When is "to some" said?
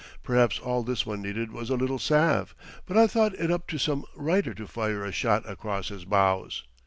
3.67-4.03